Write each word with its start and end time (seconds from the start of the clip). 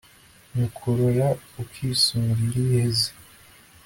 mu 0.55 0.67
kurora 0.77 1.27
ukisunga 1.61 2.39
iriheze 2.47 3.09